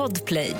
Podplay. 0.00 0.56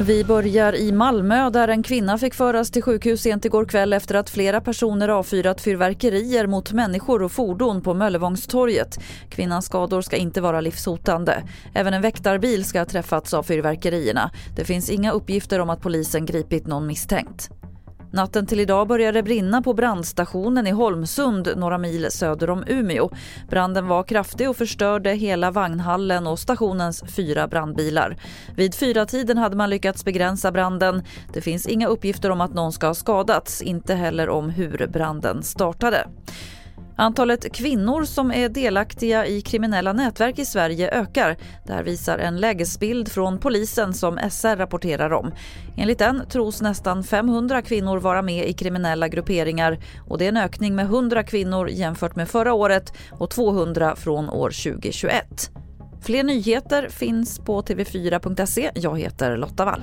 Vi 0.00 0.24
börjar 0.24 0.74
i 0.74 0.92
Malmö 0.92 1.50
där 1.50 1.68
en 1.68 1.82
kvinna 1.82 2.18
fick 2.18 2.34
föras 2.34 2.70
till 2.70 2.82
sjukhus 2.82 3.22
sent 3.22 3.44
igår 3.44 3.64
kväll 3.64 3.92
efter 3.92 4.14
att 4.14 4.30
flera 4.30 4.60
personer 4.60 5.08
avfyrat 5.08 5.60
fyrverkerier 5.60 6.46
mot 6.46 6.72
människor 6.72 7.22
och 7.22 7.32
fordon 7.32 7.82
på 7.82 7.94
Möllevångstorget. 7.94 8.98
Kvinnans 9.30 9.66
skador 9.66 10.00
ska 10.00 10.16
inte 10.16 10.40
vara 10.40 10.60
livshotande. 10.60 11.42
Även 11.74 11.94
en 11.94 12.02
väktarbil 12.02 12.64
ska 12.64 12.78
ha 12.78 12.86
träffats 12.86 13.34
av 13.34 13.42
fyrverkerierna. 13.42 14.30
Det 14.56 14.64
finns 14.64 14.90
inga 14.90 15.12
uppgifter 15.12 15.58
om 15.58 15.70
att 15.70 15.80
polisen 15.80 16.26
gripit 16.26 16.66
någon 16.66 16.86
misstänkt. 16.86 17.50
Natten 18.10 18.46
till 18.46 18.60
idag 18.60 18.88
började 18.88 19.18
det 19.18 19.22
brinna 19.22 19.62
på 19.62 19.74
brandstationen 19.74 20.66
i 20.66 20.70
Holmsund 20.70 21.48
några 21.56 21.78
mil 21.78 22.06
söder 22.10 22.50
om 22.50 22.64
Umeå. 22.66 23.10
Branden 23.48 23.88
var 23.88 24.02
kraftig 24.02 24.50
och 24.50 24.56
förstörde 24.56 25.10
hela 25.10 25.50
vagnhallen 25.50 26.26
och 26.26 26.38
stationens 26.38 27.04
fyra 27.16 27.48
brandbilar. 27.48 28.16
Vid 28.56 28.74
fyra 28.74 29.06
tiden 29.06 29.38
hade 29.38 29.56
man 29.56 29.70
lyckats 29.70 30.04
begränsa 30.04 30.52
branden. 30.52 31.02
Det 31.32 31.40
finns 31.40 31.66
inga 31.66 31.86
uppgifter 31.86 32.30
om 32.30 32.40
att 32.40 32.54
någon 32.54 32.72
ska 32.72 32.86
ha 32.86 32.94
skadats, 32.94 33.62
inte 33.62 33.94
heller 33.94 34.28
om 34.28 34.50
hur 34.50 34.86
branden 34.86 35.42
startade. 35.42 36.08
Antalet 37.00 37.52
kvinnor 37.52 38.04
som 38.04 38.32
är 38.32 38.48
delaktiga 38.48 39.26
i 39.26 39.40
kriminella 39.40 39.92
nätverk 39.92 40.38
i 40.38 40.44
Sverige 40.44 40.90
ökar. 40.90 41.36
Det 41.66 41.72
här 41.72 41.82
visar 41.82 42.18
en 42.18 42.36
lägesbild 42.36 43.08
från 43.12 43.38
polisen 43.38 43.94
som 43.94 44.18
SR 44.30 44.56
rapporterar 44.56 45.12
om. 45.12 45.32
Enligt 45.76 45.98
den 45.98 46.26
tros 46.28 46.62
nästan 46.62 47.04
500 47.04 47.62
kvinnor 47.62 47.98
vara 47.98 48.22
med 48.22 48.48
i 48.48 48.52
kriminella 48.52 49.08
grupperingar 49.08 49.78
och 50.06 50.18
det 50.18 50.24
är 50.24 50.28
en 50.28 50.36
ökning 50.36 50.74
med 50.74 50.84
100 50.84 51.22
kvinnor 51.22 51.68
jämfört 51.68 52.16
med 52.16 52.28
förra 52.28 52.52
året 52.52 52.92
och 53.12 53.30
200 53.30 53.96
från 53.96 54.28
år 54.28 54.50
2021. 54.50 55.50
Fler 56.00 56.22
nyheter 56.22 56.88
finns 56.88 57.38
på 57.38 57.62
tv4.se. 57.62 58.70
Jag 58.74 58.98
heter 58.98 59.36
Lotta 59.36 59.64
Wall 59.64 59.82